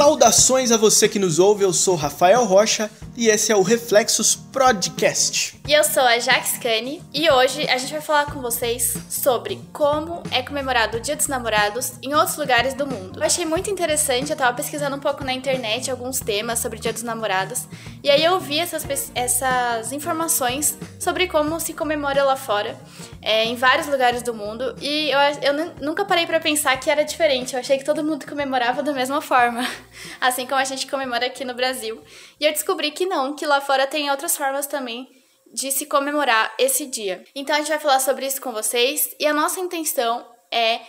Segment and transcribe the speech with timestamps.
[0.00, 4.34] Saudações a você que nos ouve, eu sou Rafael Rocha e esse é o Reflexos
[4.34, 5.60] Podcast.
[5.68, 9.60] E eu sou a Jax Cani e hoje a gente vai falar com vocês sobre
[9.74, 13.20] como é comemorado o Dia dos Namorados em outros lugares do mundo.
[13.20, 16.80] Eu achei muito interessante, eu tava pesquisando um pouco na internet alguns temas sobre o
[16.80, 17.66] Dia dos Namorados
[18.02, 22.74] e aí eu vi essas, essas informações sobre como se comemora lá fora,
[23.20, 27.04] é, em vários lugares do mundo e eu, eu nunca parei para pensar que era
[27.04, 29.60] diferente, eu achei que todo mundo comemorava da mesma forma,
[30.18, 32.02] assim como a gente comemora aqui no Brasil.
[32.40, 35.08] E eu descobri que não, que lá fora tem outras formas também
[35.52, 37.24] de se comemorar esse dia.
[37.34, 40.80] Então a gente vai falar sobre isso com vocês e a nossa intenção é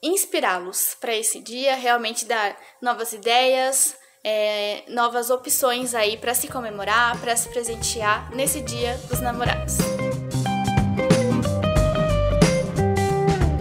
[0.00, 7.20] inspirá-los para esse dia, realmente dar novas ideias, é, novas opções aí para se comemorar,
[7.20, 9.78] para se presentear nesse dia dos namorados.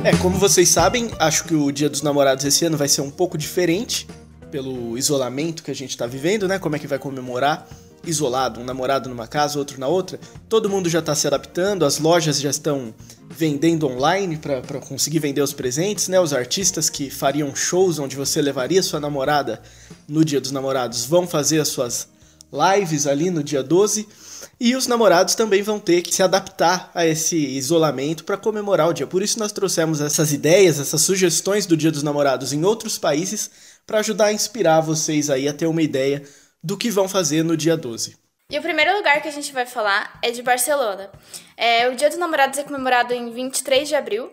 [0.05, 3.09] É, como vocês sabem, acho que o Dia dos Namorados esse ano vai ser um
[3.09, 4.05] pouco diferente
[4.51, 6.59] pelo isolamento que a gente está vivendo, né?
[6.59, 7.65] Como é que vai comemorar
[8.05, 10.19] isolado, um namorado numa casa, outro na outra.
[10.49, 12.93] Todo mundo já está se adaptando, as lojas já estão
[13.29, 16.19] vendendo online para conseguir vender os presentes, né?
[16.19, 19.61] Os artistas que fariam shows onde você levaria sua namorada
[20.07, 22.07] no Dia dos Namorados vão fazer as suas
[22.53, 24.07] lives ali no dia 12.
[24.59, 28.93] E os namorados também vão ter que se adaptar a esse isolamento para comemorar o
[28.93, 29.07] dia.
[29.07, 33.49] Por isso nós trouxemos essas ideias, essas sugestões do Dia dos Namorados em outros países
[33.85, 36.23] para ajudar a inspirar vocês aí a ter uma ideia
[36.63, 38.15] do que vão fazer no dia 12.
[38.49, 41.11] E o primeiro lugar que a gente vai falar é de Barcelona.
[41.57, 44.31] É, o Dia dos Namorados é comemorado em 23 de abril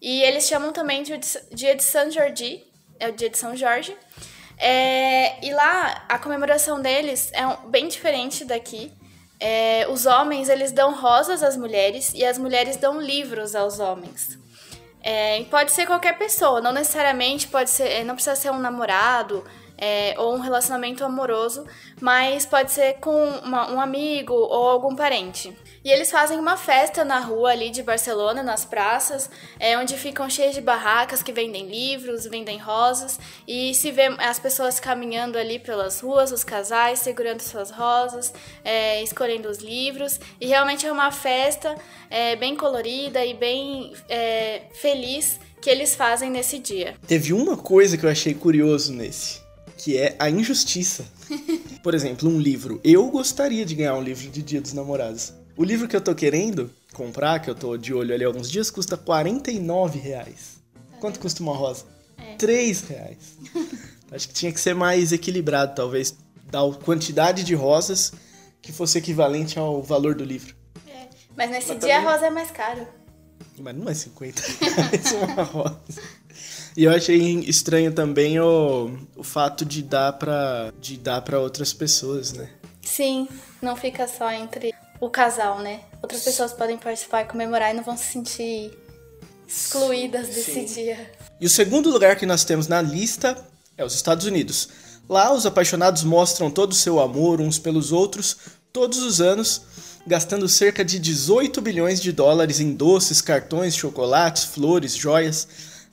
[0.00, 1.18] e eles chamam também de
[1.52, 2.64] Dia de São Jordi,
[2.98, 3.96] é o Dia de São Jorge.
[4.58, 8.92] É, e lá a comemoração deles é bem diferente daqui.
[9.38, 14.38] É, os homens eles dão rosas às mulheres e as mulheres dão livros aos homens.
[15.02, 19.44] É, pode ser qualquer pessoa, não necessariamente pode ser, não precisa ser um namorado
[19.78, 21.64] é, ou um relacionamento amoroso,
[22.00, 25.56] mas pode ser com uma, um amigo ou algum parente.
[25.84, 30.28] E eles fazem uma festa na rua ali de Barcelona, nas praças, é, onde ficam
[30.28, 35.58] cheias de barracas que vendem livros, vendem rosas, e se vê as pessoas caminhando ali
[35.58, 41.12] pelas ruas, os casais segurando suas rosas, é, escolhendo os livros, e realmente é uma
[41.12, 41.76] festa
[42.10, 46.94] é, bem colorida e bem é, feliz que eles fazem nesse dia.
[47.06, 49.40] Teve uma coisa que eu achei curioso nesse,
[49.76, 51.04] que é a injustiça.
[51.82, 52.80] Por exemplo, um livro.
[52.82, 55.32] Eu gostaria de ganhar um livro de Dia dos Namorados.
[55.56, 58.50] O livro que eu tô querendo comprar, que eu tô de olho ali há alguns
[58.50, 60.56] dias, custa 49 reais.
[61.00, 61.84] Quanto custa uma rosa?
[62.16, 62.34] É.
[62.36, 63.38] 3 reais.
[64.10, 66.16] Acho que tinha que ser mais equilibrado, talvez,
[66.50, 68.12] dar quantidade de rosas
[68.62, 70.54] que fosse equivalente ao valor do livro.
[70.86, 71.08] É.
[71.36, 72.08] Mas nesse Mas dia também...
[72.08, 72.86] a rosa é mais caro.
[73.58, 76.02] Mas não é 50 reais uma rosa.
[76.76, 81.72] E eu achei estranho também o, o fato de dar para de dar para outras
[81.72, 82.50] pessoas, né?
[82.82, 83.26] Sim,
[83.62, 85.80] não fica só entre o casal, né?
[86.02, 88.70] Outras pessoas podem participar e comemorar e não vão se sentir
[89.48, 90.64] excluídas desse Sim.
[90.64, 91.12] dia.
[91.40, 93.36] E o segundo lugar que nós temos na lista
[93.76, 94.68] é os Estados Unidos.
[95.08, 98.36] Lá, os apaixonados mostram todo o seu amor uns pelos outros
[98.72, 99.62] todos os anos,
[100.06, 105.48] gastando cerca de 18 bilhões de dólares em doces, cartões, chocolates, flores, joias.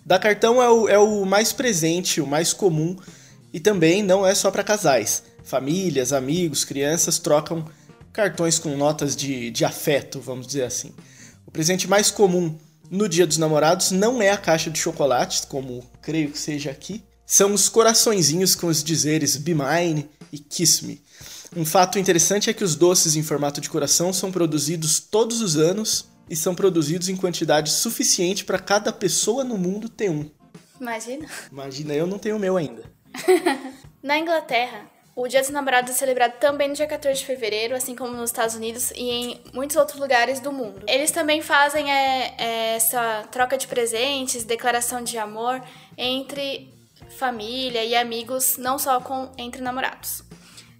[0.05, 2.95] Da cartão é o, é o mais presente, o mais comum,
[3.51, 5.23] e também não é só para casais.
[5.43, 7.65] Famílias, amigos, crianças trocam
[8.11, 10.93] cartões com notas de, de afeto, vamos dizer assim.
[11.47, 12.55] O presente mais comum
[12.89, 17.03] no Dia dos Namorados não é a caixa de chocolates, como creio que seja aqui,
[17.25, 21.01] são os coraçõezinhos com os dizeres Be Mine e Kiss Me.
[21.55, 25.55] Um fato interessante é que os doces em formato de coração são produzidos todos os
[25.55, 30.29] anos e são produzidos em quantidade suficiente para cada pessoa no mundo ter um.
[30.79, 31.27] Imagina.
[31.51, 32.83] Imagina, eu não tenho o meu ainda.
[34.01, 37.95] Na Inglaterra, o Dia dos Namorados é celebrado também no dia 14 de fevereiro, assim
[37.95, 40.81] como nos Estados Unidos e em muitos outros lugares do mundo.
[40.87, 45.61] Eles também fazem é, é, essa troca de presentes, declaração de amor
[45.95, 46.73] entre
[47.17, 50.23] família e amigos, não só com entre namorados.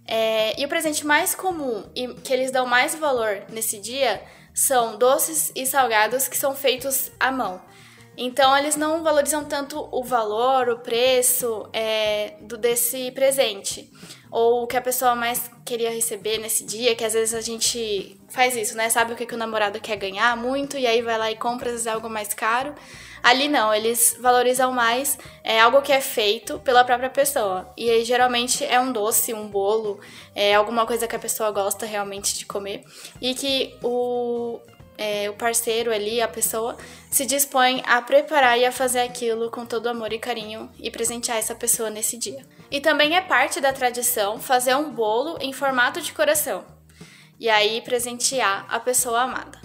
[0.06, 4.22] É, e o presente mais comum e que eles dão mais valor nesse dia
[4.52, 7.60] são doces e salgados que são feitos à mão.
[8.16, 13.90] Então eles não valorizam tanto o valor, o preço é, do desse presente
[14.30, 18.20] ou o que a pessoa mais queria receber nesse dia, que às vezes a gente
[18.28, 18.88] faz isso, né?
[18.88, 21.68] Sabe o que, que o namorado quer ganhar muito e aí vai lá e compra
[21.68, 22.74] às vezes algo mais caro.
[23.24, 27.72] Ali não, eles valorizam mais é, algo que é feito pela própria pessoa.
[27.74, 29.98] E aí geralmente é um doce, um bolo,
[30.34, 32.84] é alguma coisa que a pessoa gosta realmente de comer.
[33.22, 34.60] E que o,
[34.98, 36.76] é, o parceiro ali, a pessoa,
[37.10, 41.38] se dispõe a preparar e a fazer aquilo com todo amor e carinho e presentear
[41.38, 42.44] essa pessoa nesse dia.
[42.70, 46.62] E também é parte da tradição fazer um bolo em formato de coração.
[47.40, 49.58] E aí presentear a pessoa amada.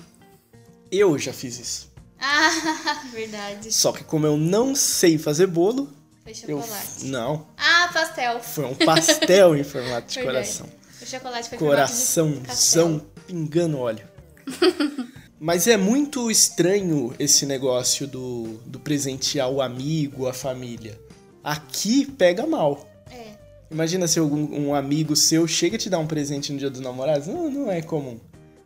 [0.89, 1.88] Eu já fiz isso.
[2.19, 3.73] Ah, verdade.
[3.73, 5.89] Só que como eu não sei fazer bolo,
[6.23, 7.05] Foi eu chocolate.
[7.05, 8.39] não, Ah, pastel.
[8.41, 10.35] foi um pastel em formato de Verdade.
[10.37, 10.67] coração.
[11.01, 14.05] O chocolate foi Coraçãozão pingando óleo.
[15.39, 20.99] Mas é muito estranho esse negócio do, do presentear o amigo, a família.
[21.41, 22.85] Aqui pega mal.
[23.09, 23.27] É.
[23.71, 26.81] Imagina se algum um amigo seu chega a te dar um presente no dia dos
[26.81, 27.27] namorados.
[27.27, 28.19] Não, não é comum.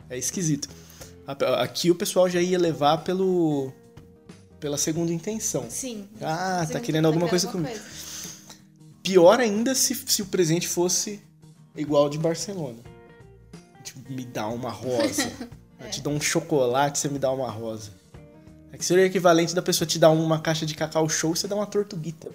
[0.10, 0.68] É esquisito.
[1.26, 3.72] Aqui o pessoal já ia levar pelo
[4.60, 5.70] pela segunda intenção.
[5.70, 6.08] Sim.
[6.22, 7.84] Ah, tá querendo alguma coisa alguma comigo.
[9.04, 11.22] Pior ainda se, se o presente fosse
[11.76, 12.80] igual ao de Barcelona.
[13.84, 15.32] Tipo, me dá uma rosa.
[15.84, 17.92] Eu te dou um chocolate, você me dá uma rosa.
[18.72, 21.38] É que seria o equivalente da pessoa te dar uma caixa de cacau show e
[21.38, 22.32] você dá uma tortuguita.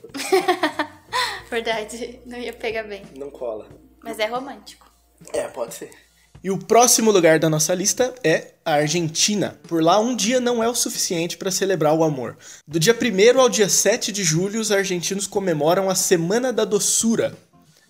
[1.50, 3.02] Verdade, não ia pegar bem.
[3.17, 3.69] Não cola.
[4.05, 4.90] Mas é romântico.
[5.32, 5.90] É, pode ser.
[6.49, 9.59] E o próximo lugar da nossa lista é a Argentina.
[9.69, 12.39] Por lá, um dia não é o suficiente para celebrar o amor.
[12.67, 17.37] Do dia 1 ao dia 7 de julho, os argentinos comemoram a Semana da Doçura,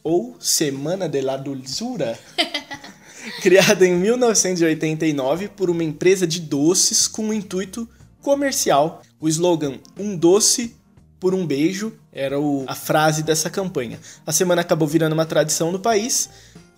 [0.02, 2.18] ou Semana de la Dulzura,
[3.40, 7.88] criada em 1989 por uma empresa de doces com um intuito
[8.20, 9.02] comercial.
[9.20, 10.74] O slogan Um doce
[11.20, 14.00] por um beijo era o- a frase dessa campanha.
[14.26, 16.28] A semana acabou virando uma tradição no país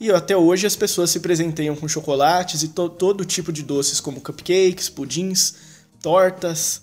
[0.01, 4.01] e até hoje as pessoas se presenteiam com chocolates e to- todo tipo de doces,
[4.01, 5.55] como cupcakes, pudins,
[6.03, 6.83] tortas.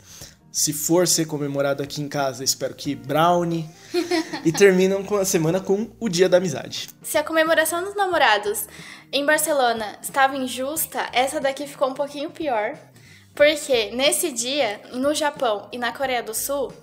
[0.51, 3.69] Se for ser comemorado aqui em casa, espero que brownie.
[4.45, 6.89] e terminam com a semana com o Dia da Amizade.
[7.03, 8.65] Se a comemoração dos namorados
[9.11, 12.77] em Barcelona estava injusta, essa daqui ficou um pouquinho pior.
[13.35, 16.73] Porque nesse dia, no Japão e na Coreia do Sul,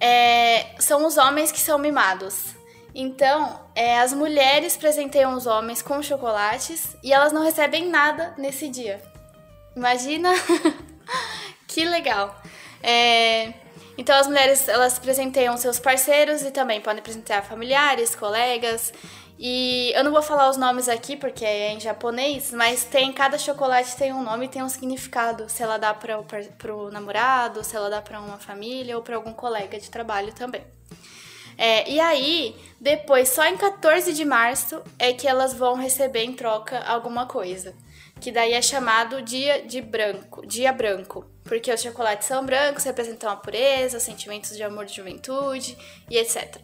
[0.00, 2.46] é, são os homens que são mimados.
[2.94, 8.68] Então, é, as mulheres presenteiam os homens com chocolates e elas não recebem nada nesse
[8.68, 9.02] dia.
[9.74, 10.30] Imagina
[11.66, 12.40] que legal.
[12.80, 13.52] É,
[13.98, 18.92] então as mulheres elas presenteiam seus parceiros e também podem presentear familiares, colegas.
[19.36, 23.36] E eu não vou falar os nomes aqui porque é em japonês, mas tem cada
[23.36, 25.48] chocolate tem um nome e tem um significado.
[25.48, 26.20] Se ela dá para
[26.72, 30.62] o namorado, se ela dá para uma família ou para algum colega de trabalho também.
[31.56, 36.32] É, e aí, depois, só em 14 de março é que elas vão receber em
[36.32, 37.74] troca alguma coisa.
[38.20, 41.26] Que daí é chamado dia de branco, dia branco.
[41.44, 45.76] Porque os chocolates são brancos, representam a pureza, sentimentos de amor de juventude
[46.10, 46.56] e etc.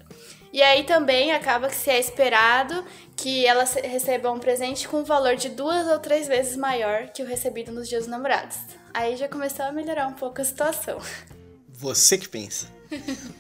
[0.53, 2.85] E aí também acaba que se é esperado
[3.17, 7.23] que elas recebam um presente com um valor de duas ou três vezes maior que
[7.23, 8.59] o recebido nos dias dos namorados.
[8.93, 10.99] Aí já começou a melhorar um pouco a situação.
[11.81, 12.67] Você que pensa.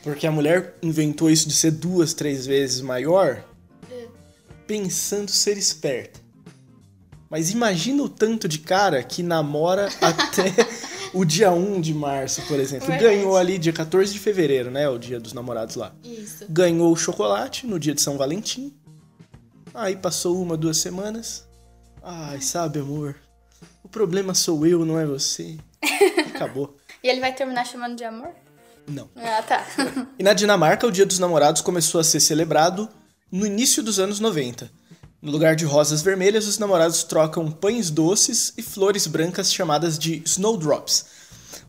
[0.02, 3.44] Porque a mulher inventou isso de ser duas, três vezes maior,
[4.66, 6.19] pensando ser esperta.
[7.28, 10.54] Mas imagina o tanto de cara que namora até
[11.12, 12.87] o dia 1 de março, por exemplo.
[12.87, 13.14] Verdade.
[13.14, 14.88] Ganhou ali dia 14 de fevereiro, né?
[14.88, 15.94] O dia dos namorados lá.
[16.02, 16.46] Isso.
[16.48, 18.72] Ganhou o chocolate no dia de São Valentim.
[19.75, 21.46] Aí passou uma, duas semanas.
[22.02, 23.16] Ai, sabe, amor?
[23.84, 25.58] O problema sou eu, não é você.
[26.34, 26.79] Acabou.
[27.02, 28.31] E ele vai terminar chamando de amor?
[28.87, 29.08] Não.
[29.17, 29.67] Ah, tá.
[30.19, 32.88] E na Dinamarca, o Dia dos Namorados começou a ser celebrado
[33.31, 34.71] no início dos anos 90.
[35.23, 40.23] No lugar de rosas vermelhas, os namorados trocam pães doces e flores brancas chamadas de
[40.25, 41.04] snowdrops.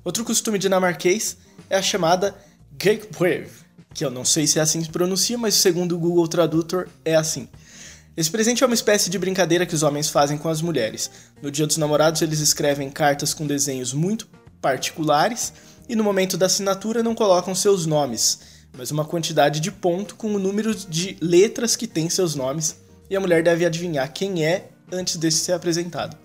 [0.06, 1.36] Outro costume dinamarquês
[1.70, 2.34] é a chamada
[2.82, 3.50] Gekbrev,
[3.94, 6.88] que eu não sei se é assim que se pronuncia, mas segundo o Google Tradutor
[7.04, 7.50] é assim.
[8.16, 11.12] Esse presente é uma espécie de brincadeira que os homens fazem com as mulheres.
[11.42, 14.28] No Dia dos Namorados, eles escrevem cartas com desenhos muito
[14.62, 15.54] particulares
[15.90, 18.40] e no momento da assinatura não colocam seus nomes,
[18.78, 22.78] mas uma quantidade de ponto com o número de letras que tem seus nomes
[23.10, 26.18] e a mulher deve adivinhar quem é antes desse ser apresentado,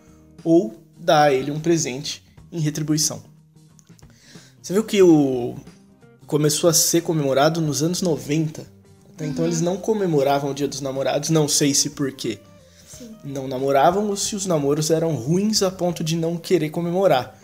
[0.45, 3.23] ou dar a ele um presente em retribuição.
[4.63, 5.57] Você viu que o
[6.27, 8.67] começou a ser comemorado nos anos 90.
[9.15, 12.39] Até então eles não comemoravam o Dia dos Namorados, não sei se por quê.
[13.25, 17.36] Não namoravam ou se os namoros eram ruins a ponto de não querer comemorar.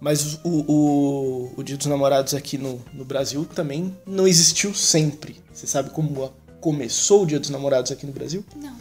[0.00, 5.36] Mas o, o, o Dia dos Namorados aqui no, no Brasil também não existiu sempre.
[5.52, 8.44] Você sabe como começou o Dia dos Namorados aqui no Brasil?
[8.56, 8.76] Não.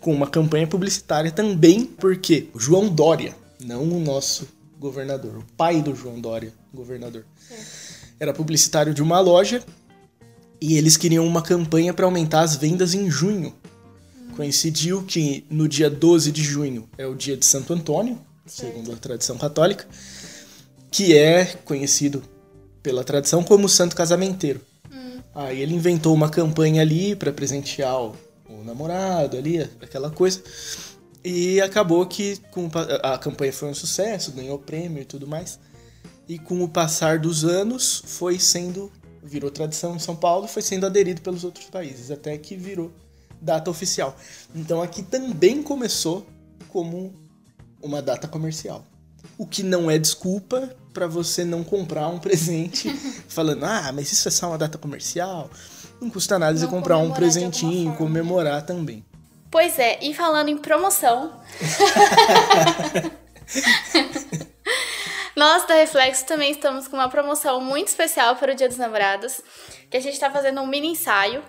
[0.00, 4.48] Com uma campanha publicitária também, porque o João Dória, não o nosso
[4.78, 7.24] governador, o pai do João Dória, governador,
[8.18, 9.62] era publicitário de uma loja
[10.60, 13.54] e eles queriam uma campanha para aumentar as vendas em junho.
[14.36, 18.96] Coincidiu que no dia 12 de junho é o dia de Santo Antônio, segundo a
[18.96, 19.86] tradição católica,
[20.92, 22.22] que é conhecido
[22.82, 24.60] pela tradição como Santo Casamenteiro.
[25.34, 28.14] Aí ele inventou uma campanha ali para presentear o,
[28.46, 30.42] o namorado ali, aquela coisa.
[31.24, 32.68] E acabou que com,
[33.02, 35.58] a campanha foi um sucesso, ganhou prêmio e tudo mais.
[36.28, 40.84] E com o passar dos anos foi sendo virou tradição em São Paulo, foi sendo
[40.84, 42.92] aderido pelos outros países até que virou
[43.40, 44.16] data oficial.
[44.54, 46.26] Então aqui também começou
[46.68, 47.14] como
[47.80, 48.84] uma data comercial.
[49.38, 52.88] O que não é desculpa para você não comprar um presente
[53.28, 55.50] falando, ah, mas isso é só uma data comercial.
[56.00, 59.04] Não custa nada você comprar um presentinho, comemorar também.
[59.50, 61.40] Pois é, e falando em promoção.
[65.36, 69.40] Nós da Reflexo também estamos com uma promoção muito especial para o Dia dos Namorados,
[69.90, 71.42] que a gente está fazendo um mini ensaio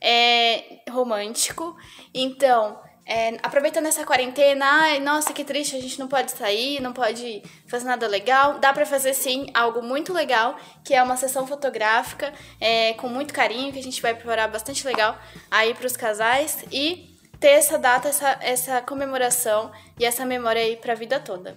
[0.00, 1.76] é, romântico.
[2.14, 2.78] Então,
[3.10, 7.42] é, aproveitando essa quarentena, ai, nossa, que triste, a gente não pode sair, não pode
[7.66, 8.60] fazer nada legal.
[8.60, 13.34] Dá para fazer sim algo muito legal, que é uma sessão fotográfica é, com muito
[13.34, 15.18] carinho, que a gente vai preparar bastante legal
[15.50, 20.76] aí para os casais e ter essa data, essa, essa comemoração e essa memória aí
[20.76, 21.56] para a vida toda.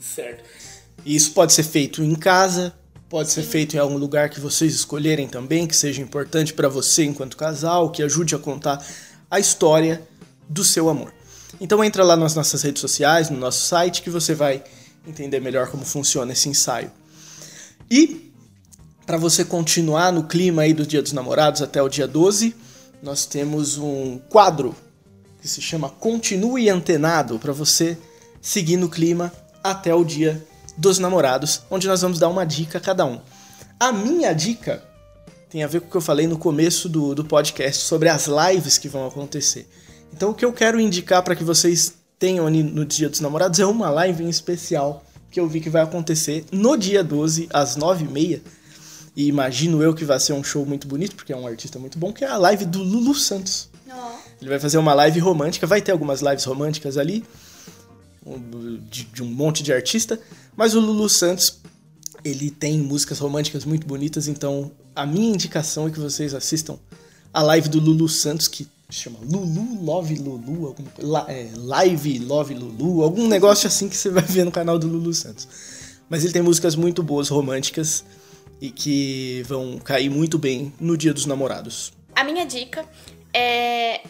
[0.00, 0.42] Certo.
[1.04, 2.74] E isso pode ser feito em casa,
[3.08, 7.04] pode ser feito em algum lugar que vocês escolherem também, que seja importante para você
[7.04, 8.84] enquanto casal, que ajude a contar
[9.30, 10.02] a história
[10.52, 11.12] do seu amor.
[11.60, 14.62] Então entra lá nas nossas redes sociais, no nosso site, que você vai
[15.06, 16.90] entender melhor como funciona esse ensaio.
[17.90, 18.32] E
[19.06, 22.54] para você continuar no clima aí do Dia dos Namorados até o dia 12,
[23.02, 24.74] nós temos um quadro
[25.40, 27.98] que se chama Continue Antenado para você
[28.40, 29.32] seguir no clima
[29.62, 30.44] até o Dia
[30.76, 33.20] dos Namorados, onde nós vamos dar uma dica a cada um.
[33.78, 34.82] A minha dica
[35.50, 38.26] tem a ver com o que eu falei no começo do, do podcast sobre as
[38.26, 39.68] lives que vão acontecer.
[40.12, 43.58] Então o que eu quero indicar para que vocês tenham ali no Dia dos Namorados
[43.58, 47.76] é uma live em especial que eu vi que vai acontecer no dia 12, às
[47.76, 48.42] 9h30.
[49.16, 51.98] E imagino eu que vai ser um show muito bonito, porque é um artista muito
[51.98, 53.68] bom, que é a live do Lulu Santos.
[53.88, 53.92] Oh.
[54.40, 57.24] Ele vai fazer uma live romântica, vai ter algumas lives românticas ali,
[58.90, 60.20] de, de um monte de artista,
[60.56, 61.60] mas o Lulu Santos,
[62.24, 66.78] ele tem músicas românticas muito bonitas, então a minha indicação é que vocês assistam
[67.32, 70.84] a live do Lulu Santos, que chama Lulu Love Lulu, algum,
[71.28, 75.14] é, Live Love Lulu, algum negócio assim que você vai ver no canal do Lulu
[75.14, 75.48] Santos.
[76.08, 78.04] Mas ele tem músicas muito boas, românticas,
[78.60, 81.92] e que vão cair muito bem no Dia dos Namorados.
[82.14, 82.86] A minha dica
[83.32, 84.02] é,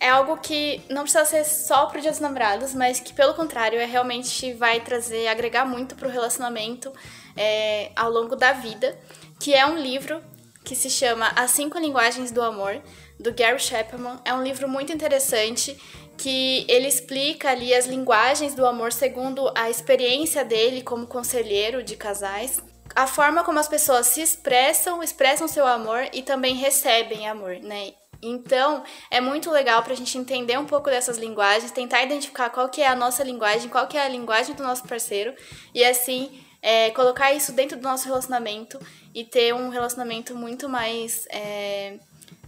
[0.00, 3.78] é algo que não precisa ser só pro Dia dos Namorados, mas que pelo contrário
[3.78, 6.92] é realmente vai trazer, agregar muito pro relacionamento
[7.36, 8.98] é, ao longo da vida,
[9.38, 10.20] que é um livro
[10.64, 12.80] que se chama As Cinco Linguagens do Amor,
[13.18, 14.20] do Gary Chapman.
[14.24, 15.76] É um livro muito interessante
[16.16, 21.96] que ele explica ali as linguagens do amor segundo a experiência dele como conselheiro de
[21.96, 22.62] casais.
[22.94, 27.92] A forma como as pessoas se expressam, expressam seu amor e também recebem amor, né?
[28.22, 32.68] Então, é muito legal para a gente entender um pouco dessas linguagens, tentar identificar qual
[32.68, 35.34] que é a nossa linguagem, qual que é a linguagem do nosso parceiro,
[35.74, 38.78] e assim é, colocar isso dentro do nosso relacionamento
[39.12, 41.98] e ter um relacionamento muito mais é,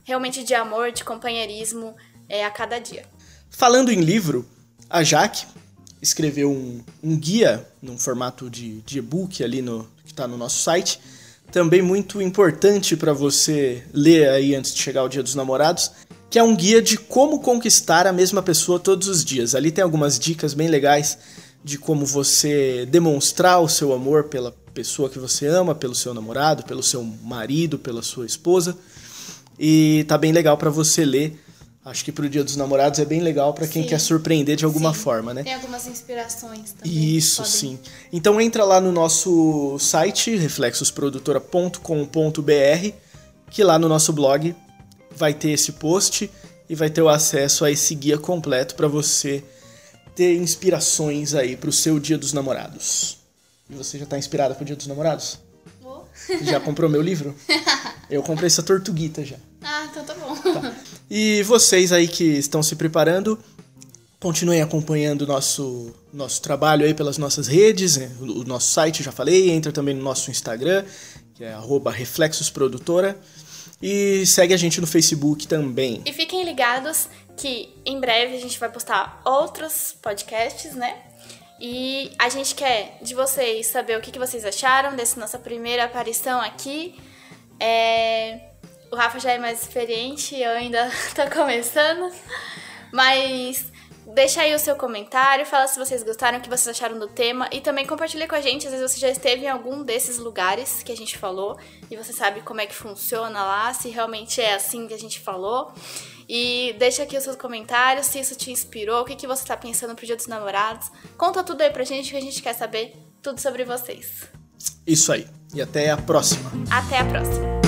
[0.05, 1.97] realmente de amor, de companheirismo
[2.29, 3.05] é, a cada dia.
[3.51, 4.47] Falando em livro,
[4.89, 5.47] a Jaque
[6.01, 10.63] escreveu um, um guia num formato de, de e-book ali no, que está no nosso
[10.63, 11.01] site,
[11.51, 15.91] também muito importante para você ler aí antes de chegar o Dia dos Namorados,
[16.29, 19.55] que é um guia de como conquistar a mesma pessoa todos os dias.
[19.55, 21.17] Ali tem algumas dicas bem legais
[21.63, 26.65] de como você demonstrar o seu amor pela pessoa que você ama, pelo seu namorado,
[26.65, 28.77] pelo seu marido, pela sua esposa.
[29.59, 31.39] E tá bem legal para você ler.
[31.85, 33.89] Acho que pro Dia dos Namorados é bem legal para quem sim.
[33.89, 35.01] quer surpreender de alguma sim.
[35.01, 35.43] forma, né?
[35.43, 37.17] Tem algumas inspirações também.
[37.17, 37.53] Isso, podem...
[37.53, 37.79] sim.
[38.11, 42.93] Então entra lá no nosso site, reflexosprodutora.com.br,
[43.51, 44.57] que lá no nosso blog
[45.15, 46.31] vai ter esse post
[46.69, 49.45] e vai ter o acesso a esse guia completo para você
[50.15, 53.19] ter inspirações aí pro seu Dia dos Namorados.
[53.69, 55.39] E você já tá inspirada pro Dia dos Namorados?
[56.43, 57.35] Já comprou meu livro?
[58.11, 59.37] Eu comprei essa tortuguita já.
[59.63, 60.35] Ah, então tá bom.
[60.37, 60.75] Tá.
[61.11, 63.39] E vocês aí que estão se preparando,
[64.19, 68.11] continuem acompanhando o nosso, nosso trabalho aí pelas nossas redes, né?
[68.21, 70.85] o nosso site, já falei, entra também no nosso Instagram,
[71.35, 71.55] que é
[71.93, 73.19] reflexosprodutora,
[73.83, 76.01] e segue a gente no Facebook também.
[76.07, 80.97] E fiquem ligados que em breve a gente vai postar outros podcasts, né?
[81.61, 86.41] E a gente quer de vocês saber o que, vocês acharam dessa nossa primeira aparição
[86.41, 86.95] aqui.
[87.61, 88.51] É...
[88.91, 92.13] O Rafa já é mais experiente, eu ainda tô começando.
[92.93, 93.73] Mas
[94.07, 97.49] Deixa aí o seu comentário, fala se vocês gostaram, o que vocês acharam do tema
[97.51, 98.67] e também compartilha com a gente.
[98.67, 101.59] Às vezes você já esteve em algum desses lugares que a gente falou
[101.91, 105.21] e você sabe como é que funciona lá, se realmente é assim que a gente
[105.21, 105.73] falou.
[106.29, 109.57] E deixa aqui os seus comentários, se isso te inspirou, o que, que você está
[109.57, 110.91] pensando pro Dia dos Namorados.
[111.17, 114.29] Conta tudo aí pra gente que a gente quer saber tudo sobre vocês.
[114.87, 115.27] Isso aí.
[115.55, 116.51] E até a próxima.
[116.71, 117.64] Até a próxima.